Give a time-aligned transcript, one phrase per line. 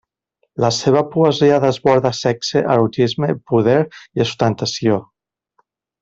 [0.63, 4.97] La seva poesia desborda sexe, erotisme, poder i ostentació.